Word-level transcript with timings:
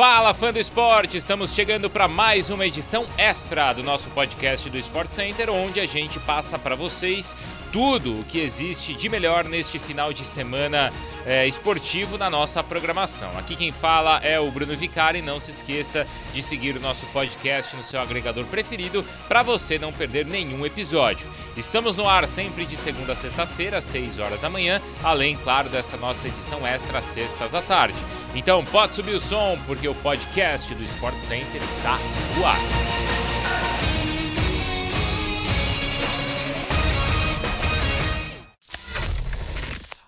Fala, 0.00 0.32
fã 0.32 0.50
do 0.50 0.58
esporte! 0.58 1.18
Estamos 1.18 1.52
chegando 1.52 1.90
para 1.90 2.08
mais 2.08 2.48
uma 2.48 2.64
edição 2.64 3.06
extra 3.18 3.74
do 3.74 3.82
nosso 3.82 4.08
podcast 4.08 4.70
do 4.70 4.78
Sport 4.78 5.10
Center, 5.10 5.50
onde 5.50 5.78
a 5.78 5.84
gente 5.84 6.18
passa 6.20 6.58
para 6.58 6.74
vocês 6.74 7.36
tudo 7.70 8.18
o 8.18 8.24
que 8.24 8.40
existe 8.40 8.94
de 8.94 9.10
melhor 9.10 9.44
neste 9.44 9.78
final 9.78 10.10
de 10.10 10.24
semana 10.24 10.90
é, 11.26 11.46
esportivo 11.46 12.16
na 12.16 12.30
nossa 12.30 12.64
programação. 12.64 13.36
Aqui 13.36 13.54
quem 13.54 13.72
fala 13.72 14.18
é 14.24 14.40
o 14.40 14.50
Bruno 14.50 14.74
Vicari. 14.74 15.20
Não 15.20 15.38
se 15.38 15.50
esqueça 15.50 16.06
de 16.32 16.42
seguir 16.42 16.78
o 16.78 16.80
nosso 16.80 17.04
podcast 17.08 17.76
no 17.76 17.84
seu 17.84 18.00
agregador 18.00 18.46
preferido 18.46 19.04
para 19.28 19.42
você 19.42 19.78
não 19.78 19.92
perder 19.92 20.24
nenhum 20.24 20.64
episódio. 20.64 21.28
Estamos 21.58 21.98
no 21.98 22.08
ar 22.08 22.26
sempre 22.26 22.64
de 22.64 22.78
segunda 22.78 23.12
a 23.12 23.16
sexta-feira, 23.16 23.76
às 23.76 23.84
6 23.84 24.18
horas 24.18 24.40
da 24.40 24.48
manhã, 24.48 24.80
além, 25.04 25.36
claro, 25.36 25.68
dessa 25.68 25.98
nossa 25.98 26.26
edição 26.26 26.66
extra 26.66 27.00
às 27.00 27.04
sextas 27.04 27.54
à 27.54 27.60
tarde. 27.60 27.98
Então 28.34 28.64
pode 28.64 28.94
subir 28.94 29.14
o 29.14 29.20
som, 29.20 29.58
porque 29.66 29.88
o 29.88 29.94
podcast 29.94 30.72
do 30.74 30.84
Sport 30.84 31.18
Center 31.18 31.60
está 31.62 31.98
no 32.36 32.46
ar. 32.46 33.19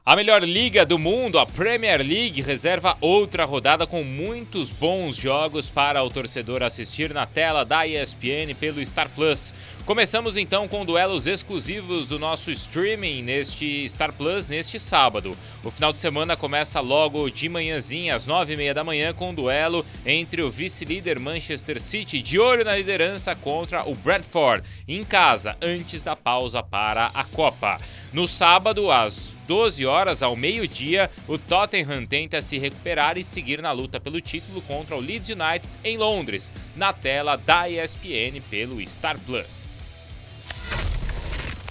A 0.04 0.16
melhor 0.16 0.42
liga 0.42 0.84
do 0.84 0.98
mundo, 0.98 1.38
a 1.38 1.46
Premier 1.46 2.00
League, 2.00 2.42
reserva 2.42 2.96
outra 3.00 3.44
rodada 3.44 3.86
com 3.86 4.02
muitos 4.02 4.68
bons 4.68 5.14
jogos 5.14 5.70
para 5.70 6.02
o 6.02 6.10
torcedor 6.10 6.60
assistir 6.60 7.14
na 7.14 7.24
tela 7.24 7.64
da 7.64 7.86
ESPN 7.86 8.52
pelo 8.58 8.84
Star 8.84 9.08
Plus. 9.10 9.54
Começamos 9.86 10.36
então 10.36 10.66
com 10.66 10.84
duelos 10.84 11.28
exclusivos 11.28 12.08
do 12.08 12.18
nosso 12.18 12.50
streaming 12.50 13.22
neste 13.22 13.88
Star 13.88 14.12
Plus 14.12 14.48
neste 14.48 14.76
sábado. 14.76 15.36
O 15.62 15.70
final 15.70 15.92
de 15.92 16.00
semana 16.00 16.36
começa 16.36 16.80
logo 16.80 17.30
de 17.30 17.48
manhãzinha, 17.48 18.16
às 18.16 18.26
nove 18.26 18.54
e 18.54 18.56
meia 18.56 18.74
da 18.74 18.82
manhã, 18.82 19.12
com 19.12 19.30
um 19.30 19.34
duelo 19.34 19.86
entre 20.04 20.42
o 20.42 20.50
vice-líder 20.50 21.20
Manchester 21.20 21.80
City, 21.80 22.20
de 22.20 22.40
olho 22.40 22.64
na 22.64 22.76
liderança, 22.76 23.36
contra 23.36 23.88
o 23.88 23.94
Bradford, 23.94 24.64
em 24.88 25.04
casa, 25.04 25.56
antes 25.62 26.02
da 26.02 26.16
pausa 26.16 26.60
para 26.60 27.12
a 27.14 27.22
Copa. 27.22 27.78
No 28.12 28.28
sábado, 28.28 28.90
às 28.90 29.34
12 29.48 29.86
horas, 29.86 30.22
ao 30.22 30.36
meio-dia, 30.36 31.10
o 31.26 31.38
Tottenham 31.38 32.04
tenta 32.04 32.42
se 32.42 32.58
recuperar 32.58 33.16
e 33.16 33.24
seguir 33.24 33.62
na 33.62 33.72
luta 33.72 33.98
pelo 33.98 34.20
título 34.20 34.60
contra 34.62 34.94
o 34.94 35.00
Leeds 35.00 35.30
United 35.30 35.66
em 35.82 35.96
Londres, 35.96 36.52
na 36.76 36.92
tela 36.92 37.36
da 37.36 37.70
ESPN 37.70 38.42
pelo 38.50 38.86
Star 38.86 39.18
Plus. 39.20 39.81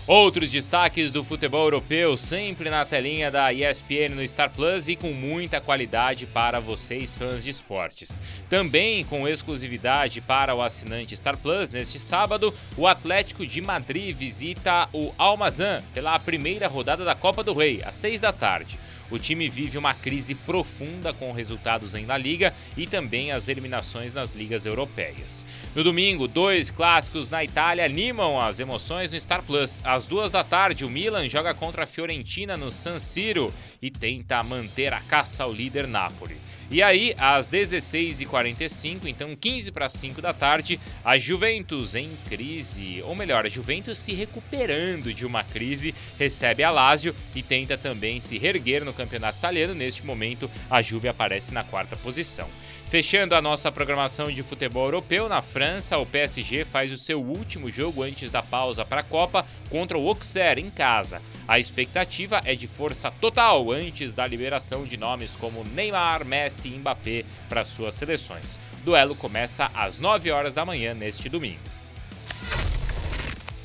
Outros 0.08 0.52
destaques 0.52 1.12
do 1.12 1.24
futebol 1.24 1.66
europeu, 1.66 2.18
sempre 2.18 2.72
na 2.72 2.84
telinha 2.84 3.30
da 3.30 3.54
ESPN 3.54 4.16
no 4.16 4.28
Star 4.28 4.50
Plus 4.50 4.88
e 4.88 4.96
com 4.96 5.12
muita 5.12 5.62
qualidade 5.62 6.26
para 6.26 6.60
vocês 6.60 7.16
fãs 7.16 7.44
de 7.44 7.52
esportes. 7.52 8.20
Também 8.50 9.06
com 9.06 9.28
exclusividade 9.28 10.20
para 10.20 10.56
o 10.56 10.62
assinante 10.62 11.16
Star 11.16 11.38
Plus, 11.38 11.70
neste 11.70 12.00
sábado, 12.00 12.52
o 12.76 12.88
Atlético 12.88 13.46
de 13.46 13.62
Madrid 13.62 14.16
visita 14.16 14.90
o 14.92 15.14
Almazan 15.20 15.84
pela 15.94 16.18
primeira 16.18 16.68
rodada 16.68 17.06
da 17.06 17.14
Copa 17.14 17.44
do 17.44 17.54
Rei, 17.54 17.82
às 17.86 17.96
6 17.96 18.20
da 18.20 18.34
tarde. 18.34 18.80
O 19.12 19.20
time 19.20 19.50
vive 19.50 19.78
uma 19.78 19.94
crise 19.94 20.34
profunda 20.34 21.14
com 21.14 21.34
resultados 21.34 21.94
em 21.94 22.06
La 22.06 22.18
Liga 22.18 22.54
e 22.78 22.88
também 22.88 23.32
as 23.32 23.50
eliminações 23.50 24.16
nas 24.16 24.32
ligas 24.32 24.66
europeias. 24.66 25.46
No 25.76 25.84
domingo, 25.84 26.28
dois 26.28 26.72
clássicos 26.72 27.30
na 27.30 27.44
Itália 27.44 27.86
animam 27.86 28.40
as 28.40 28.60
emoções 28.60 29.12
no 29.12 29.20
Star 29.20 29.44
Plus. 29.44 29.82
Às 29.84 30.08
duas 30.08 30.32
da 30.32 30.44
tarde, 30.44 30.86
o 30.86 30.90
Milan 30.90 31.28
joga 31.28 31.54
contra 31.54 31.84
a 31.84 31.88
Fiorentina 31.88 32.56
no 32.56 32.72
San 32.72 33.00
Siro 33.00 33.54
e 33.82 33.92
tenta 33.92 34.42
manter 34.44 34.94
a 34.94 35.02
caça 35.02 35.44
ao 35.44 35.52
líder 35.52 35.88
Napoli. 35.88 36.38
E 36.72 36.82
aí, 36.82 37.14
às 37.18 37.50
16h45, 37.50 39.06
então 39.06 39.36
15 39.36 39.74
para 39.74 39.90
5 39.90 40.22
da 40.22 40.32
tarde, 40.32 40.80
a 41.04 41.18
Juventus 41.18 41.96
em 41.96 42.10
crise, 42.30 43.04
ou 43.06 43.14
melhor, 43.14 43.46
a 43.46 43.50
Juventus 43.50 43.98
se 43.98 44.14
recuperando 44.14 45.14
de 45.14 45.26
uma 45.26 45.44
crise, 45.44 45.94
recebe 46.18 46.64
a 46.64 46.72
Lazio 46.72 47.14
e 47.36 47.44
tenta 47.44 47.78
também 47.78 48.22
se 48.22 48.38
reerguer 48.38 48.86
no 48.86 48.94
campeonato 48.94 49.38
italiano. 49.40 49.76
Neste 49.76 50.06
momento, 50.06 50.50
a 50.70 50.82
Juve 50.82 51.10
aparece 51.10 51.54
na 51.54 51.62
quarta 51.62 51.98
posição. 51.98 52.48
Fechando 52.92 53.36
a 53.36 53.42
nossa 53.42 53.72
programação 53.72 54.30
de 54.30 54.44
futebol 54.44 54.84
europeu, 54.86 55.30
na 55.30 55.42
França, 55.42 55.98
o 55.98 56.06
PSG 56.06 56.66
faz 56.66 56.92
o 56.92 56.98
seu 56.98 57.22
último 57.22 57.70
jogo 57.70 58.04
antes 58.04 58.32
da 58.32 58.42
pausa 58.44 58.86
para 58.86 59.00
a 59.00 59.04
Copa 59.04 59.46
contra 59.70 59.98
o 59.98 60.08
Auxerre 60.08 60.62
em 60.62 60.70
casa. 60.70 61.22
A 61.52 61.60
expectativa 61.60 62.40
é 62.46 62.56
de 62.56 62.66
força 62.66 63.12
total 63.12 63.72
antes 63.72 64.14
da 64.14 64.26
liberação 64.26 64.86
de 64.86 64.96
nomes 64.96 65.36
como 65.36 65.66
Neymar, 65.66 66.24
Messi 66.24 66.70
e 66.70 66.78
Mbappé 66.78 67.26
para 67.50 67.66
suas 67.66 67.94
seleções. 67.94 68.58
O 68.76 68.86
duelo 68.86 69.16
começa 69.16 69.70
às 69.74 70.00
9 70.00 70.32
horas 70.32 70.56
da 70.56 70.64
manhã 70.64 70.94
neste 70.94 71.28
domingo. 71.28 71.60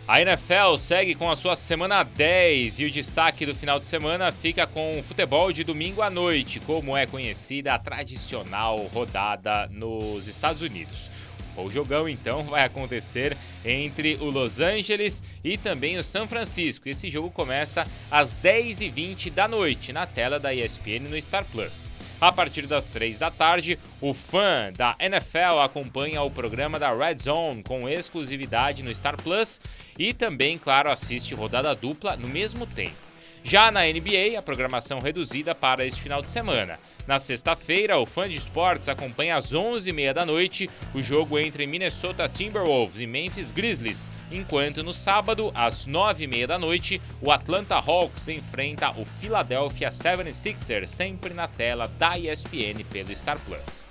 A 0.09 0.21
NFL 0.21 0.77
segue 0.79 1.15
com 1.15 1.31
a 1.31 1.37
sua 1.37 1.55
semana 1.55 2.03
10 2.03 2.81
e 2.81 2.87
o 2.87 2.91
destaque 2.91 3.47
do 3.47 3.55
final 3.55 3.79
de 3.79 3.87
semana 3.87 4.33
fica 4.33 4.67
com 4.67 4.99
o 4.99 5.03
futebol 5.05 5.53
de 5.53 5.63
domingo 5.63 6.03
à 6.03 6.11
noite, 6.11 6.59
como 6.59 6.97
é 6.97 7.07
conhecida 7.07 7.73
a 7.73 7.79
tradicional 7.79 8.79
rodada 8.93 9.69
nos 9.69 10.27
Estados 10.27 10.63
Unidos. 10.63 11.09
O 11.57 11.71
jogão 11.71 12.09
então 12.09 12.45
vai 12.45 12.65
acontecer 12.65 13.37
entre 13.65 14.17
o 14.17 14.27
Los 14.27 14.61
Angeles 14.61 15.23
e 15.43 15.57
também 15.57 15.97
o 15.97 16.03
São 16.03 16.29
Francisco. 16.29 16.89
Esse 16.89 17.09
jogo 17.09 17.31
começa 17.31 17.87
às 18.11 18.39
10h20 18.39 19.31
da 19.31 19.49
noite 19.49 19.93
na 19.93 20.07
tela 20.07 20.39
da 20.39 20.55
ESPN 20.55 21.09
no 21.09 21.21
Star 21.21 21.45
Plus. 21.45 21.87
A 22.21 22.33
partir 22.33 22.67
das 22.67 22.87
3 22.87 23.19
da 23.19 23.31
tarde, 23.31 23.79
o 24.01 24.15
fã 24.15 24.73
da 24.75 24.97
NFL 24.99 25.61
acompanha 25.63 26.23
o 26.23 26.31
programa 26.31 26.79
da 26.79 26.95
Red 26.95 27.19
Zone 27.19 27.63
com 27.63 27.89
exclusividade 27.89 28.83
no 28.83 28.95
Star 28.95 29.17
Plus 29.17 29.61
e 29.99 30.15
também, 30.15 30.57
claro, 30.57 30.91
assiste 30.91 31.35
rodada 31.35 31.75
dupla 31.75 32.17
no 32.17 32.29
mesmo 32.29 32.67
tempo. 32.67 33.06
Já 33.49 33.71
na 33.71 33.83
NBA, 33.85 34.37
a 34.37 34.43
programação 34.43 34.99
reduzida 34.99 35.55
para 35.55 35.87
este 35.87 36.03
final 36.03 36.21
de 36.21 36.33
semana. 36.33 36.81
Na 37.07 37.21
sexta-feira, 37.21 37.97
o 37.97 38.05
fã 38.05 38.29
de 38.29 38.37
esportes 38.37 38.89
acompanha 38.89 39.37
às 39.37 39.53
11h30 39.53 40.13
da 40.13 40.27
noite 40.27 40.69
o 40.93 41.01
jogo 41.01 41.39
entre 41.39 41.65
Minnesota 41.65 42.29
Timberwolves 42.29 42.99
e 42.99 43.07
Memphis 43.07 43.53
Grizzlies, 43.53 44.11
enquanto 44.33 44.83
no 44.83 44.93
sábado, 44.93 45.53
às 45.55 45.87
9h30 45.87 46.47
da 46.49 46.59
noite, 46.59 47.01
o 47.23 47.31
Atlanta 47.31 47.77
Hawks 47.77 48.27
enfrenta 48.27 48.91
o 48.99 49.05
Philadelphia 49.05 49.91
76ers, 49.91 50.89
sempre 50.89 51.33
na 51.33 51.47
tela 51.47 51.87
da 51.87 52.19
ESPN 52.19 52.83
pelo 52.91 53.15
Star 53.15 53.39
Plus. 53.47 53.87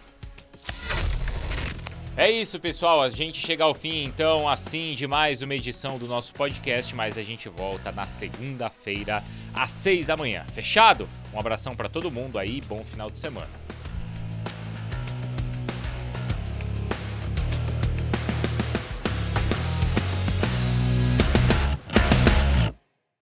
É 2.18 2.31
isso, 2.31 2.59
pessoal. 2.62 3.02
A 3.02 3.09
gente 3.09 3.46
chega 3.46 3.66
ao 3.66 3.74
fim, 3.74 4.06
então, 4.06 4.48
assim, 4.48 4.94
de 4.96 5.06
mais 5.06 5.42
uma 5.42 5.53
edição 5.53 5.98
do 5.98 6.08
nosso 6.08 6.34
podcast, 6.34 6.96
mas 6.96 7.18
a 7.18 7.22
gente 7.22 7.50
volta 7.50 7.92
na 7.92 8.08
segunda-feira, 8.08 9.22
às 9.53 9.72
seis 9.72 10.08
da 10.08 10.16
manhã. 10.16 10.46
Fechado? 10.53 11.09
Um 11.34 11.40
abração 11.40 11.76
para 11.76 11.90
todo 11.90 12.09
mundo 12.09 12.40
aí, 12.40 12.62
bom 12.62 12.86
final 12.86 13.12
de 13.12 13.20
semana. 13.20 13.65